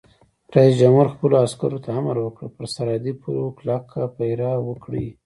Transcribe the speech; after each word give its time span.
رئیس 0.55 0.73
جمهور 0.79 1.07
خپلو 1.13 1.35
عسکرو 1.45 1.83
ته 1.85 1.89
امر 1.99 2.15
وکړ؛ 2.21 2.45
پر 2.55 2.65
سرحدي 2.75 3.13
پولو 3.21 3.45
کلک 3.57 3.83
پیره 4.15 4.51
وکړئ! 4.67 5.07